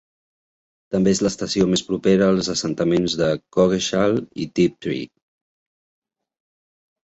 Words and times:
També 0.95 1.11
és 1.15 1.19
l'estació 1.25 1.67
més 1.73 1.83
propera 1.89 2.29
als 2.37 2.49
assentaments 2.55 3.17
de 3.21 3.29
Coggeshall 3.59 4.19
i 4.47 4.51
Tiptree. 4.57 5.15